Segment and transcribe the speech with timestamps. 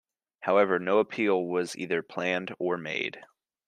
[0.39, 3.23] However, no appeal was either planned or made.